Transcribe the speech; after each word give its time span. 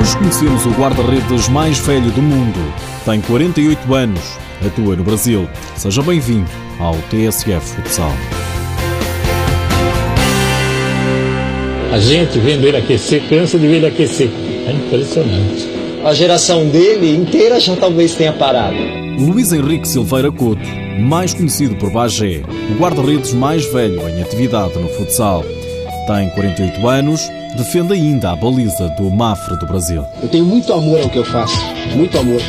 Hoje 0.00 0.16
conhecemos 0.16 0.64
o 0.64 0.70
guarda-redes 0.70 1.46
mais 1.50 1.78
velho 1.80 2.10
do 2.12 2.22
mundo. 2.22 2.58
Tem 3.04 3.20
48 3.20 3.94
anos, 3.94 4.38
atua 4.66 4.96
no 4.96 5.04
Brasil. 5.04 5.46
Seja 5.76 6.02
bem-vindo 6.02 6.48
ao 6.78 6.94
TSF 7.10 7.60
Futsal. 7.60 8.10
A 11.92 11.98
gente 11.98 12.38
vendo 12.38 12.66
ele 12.66 12.78
aquecer, 12.78 13.28
cansa 13.28 13.58
de 13.58 13.66
ver 13.66 13.76
ele 13.76 13.86
aquecer. 13.88 14.30
É 14.66 14.72
impressionante. 14.72 15.68
A 16.02 16.14
geração 16.14 16.66
dele 16.70 17.14
inteira 17.14 17.60
já 17.60 17.76
talvez 17.76 18.14
tenha 18.14 18.32
parado. 18.32 18.78
Luís 19.18 19.52
Henrique 19.52 19.86
Silveira 19.86 20.32
Couto, 20.32 20.66
mais 20.98 21.34
conhecido 21.34 21.76
por 21.76 21.90
Bagé, 21.90 22.40
o 22.70 22.80
guarda-redes 22.80 23.34
mais 23.34 23.70
velho 23.70 24.08
em 24.08 24.22
atividade 24.22 24.78
no 24.78 24.88
futsal. 24.88 25.44
Tem 26.10 26.28
48 26.28 26.88
anos, 26.88 27.30
defende 27.54 27.92
ainda 27.92 28.32
a 28.32 28.36
baliza 28.36 28.88
do 28.88 29.08
Mafra 29.08 29.54
do 29.54 29.64
Brasil. 29.64 30.04
Eu 30.20 30.28
tenho 30.28 30.44
muito 30.44 30.72
amor 30.72 31.00
ao 31.00 31.08
que 31.08 31.18
eu 31.18 31.24
faço, 31.24 31.56
muito 31.94 32.18
amor. 32.18 32.42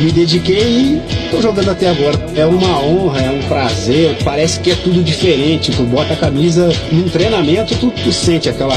Me 0.00 0.10
dediquei 0.10 0.64
e 0.64 1.02
estou 1.26 1.42
jogando 1.42 1.70
até 1.70 1.90
agora. 1.90 2.18
É 2.34 2.46
uma 2.46 2.82
honra, 2.82 3.20
é 3.20 3.30
um 3.30 3.42
prazer, 3.42 4.16
parece 4.24 4.60
que 4.60 4.70
é 4.70 4.74
tudo 4.76 5.04
diferente. 5.04 5.70
Tu 5.72 5.82
bota 5.82 6.14
a 6.14 6.16
camisa 6.16 6.70
num 6.90 7.06
treinamento, 7.06 7.76
tu, 7.76 7.90
tu 7.90 8.10
sente 8.10 8.48
aquela, 8.48 8.74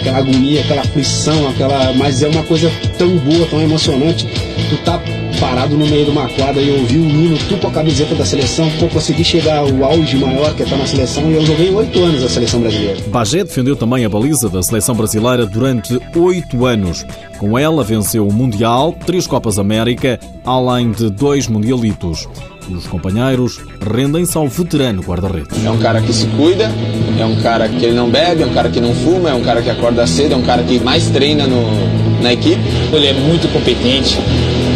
aquela 0.00 0.18
agonia, 0.18 0.62
aquela 0.62 0.80
aflição, 0.80 1.48
aquela. 1.48 1.92
Mas 1.92 2.24
é 2.24 2.28
uma 2.28 2.42
coisa 2.42 2.68
tão 2.98 3.16
boa, 3.18 3.46
tão 3.46 3.62
emocionante. 3.62 4.26
Tu 4.68 4.76
tá 4.78 5.00
parado 5.40 5.76
no 5.76 5.86
meio 5.86 6.04
de 6.04 6.10
uma 6.10 6.28
quadra 6.28 6.60
e 6.60 6.70
ouvir 6.70 6.98
o 6.98 7.08
hino, 7.08 7.38
tu 7.48 7.56
com 7.56 7.68
a 7.68 7.70
camiseta 7.70 8.14
da 8.14 8.24
seleção, 8.24 8.70
pô, 8.78 8.86
consegui 8.88 9.24
chegar 9.24 9.58
ao 9.58 9.84
auge 9.84 10.16
maior 10.18 10.54
que 10.54 10.62
é 10.62 10.64
estar 10.64 10.76
na 10.76 10.86
seleção 10.86 11.28
e 11.30 11.34
eu 11.34 11.46
joguei 11.46 11.74
oito 11.74 11.98
anos 12.04 12.22
a 12.22 12.28
seleção 12.28 12.60
brasileira. 12.60 13.00
Bagé 13.08 13.42
defendeu 13.42 13.74
também 13.74 14.04
a 14.04 14.08
baliza 14.08 14.50
da 14.50 14.62
seleção 14.62 14.94
brasileira 14.94 15.46
durante 15.46 15.98
oito 16.14 16.66
anos. 16.66 17.06
Com 17.38 17.58
ela 17.58 17.82
venceu 17.82 18.28
o 18.28 18.32
Mundial, 18.32 18.94
três 19.06 19.26
Copas 19.26 19.58
América, 19.58 20.20
além 20.44 20.92
de 20.92 21.08
dois 21.08 21.48
Mundialitos. 21.48 22.28
Os 22.70 22.86
companheiros 22.86 23.58
rendem-se 23.80 24.36
ao 24.36 24.46
veterano 24.46 25.02
guarda-redes. 25.02 25.64
É 25.64 25.70
um 25.70 25.78
cara 25.78 26.00
que 26.02 26.12
se 26.12 26.26
cuida, 26.26 26.70
é 27.18 27.24
um 27.24 27.40
cara 27.40 27.68
que 27.68 27.84
ele 27.84 27.96
não 27.96 28.10
bebe, 28.10 28.42
é 28.42 28.46
um 28.46 28.52
cara 28.52 28.68
que 28.68 28.80
não 28.80 28.94
fuma, 28.94 29.30
é 29.30 29.34
um 29.34 29.42
cara 29.42 29.62
que 29.62 29.70
acorda 29.70 30.06
cedo, 30.06 30.34
é 30.34 30.36
um 30.36 30.42
cara 30.42 30.62
que 30.62 30.78
mais 30.78 31.08
treina 31.08 31.46
no, 31.46 32.09
na 32.20 32.32
equipe. 32.32 32.60
Ele 32.92 33.06
é 33.06 33.12
muito 33.12 33.50
competente, 33.52 34.18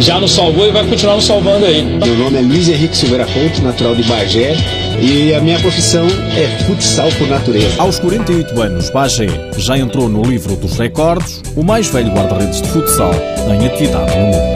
já 0.01 0.19
nos 0.19 0.31
salvou 0.31 0.67
e 0.67 0.71
vai 0.71 0.85
continuar 0.85 1.15
nos 1.15 1.25
salvando 1.25 1.65
aí. 1.65 1.83
Meu 1.83 2.15
nome 2.17 2.37
é 2.37 2.41
Luiz 2.41 2.67
Henrique 2.67 2.95
Silveira 2.95 3.25
Couto, 3.25 3.61
natural 3.61 3.95
de 3.95 4.03
Bagé, 4.03 4.55
e 5.01 5.33
a 5.33 5.41
minha 5.41 5.59
profissão 5.59 6.05
é 6.35 6.63
futsal 6.65 7.09
por 7.17 7.27
natureza. 7.27 7.75
Aos 7.77 7.99
48 7.99 8.61
anos, 8.61 8.89
Bagé 8.89 9.27
já 9.57 9.77
entrou 9.77 10.09
no 10.09 10.23
livro 10.23 10.55
dos 10.55 10.77
recordes, 10.77 11.41
o 11.55 11.63
mais 11.63 11.87
velho 11.87 12.11
guarda-redes 12.11 12.61
de 12.61 12.67
futsal 12.69 13.11
em 13.49 13.65
atividade 13.65 14.17
no 14.17 14.25
mundo. 14.27 14.54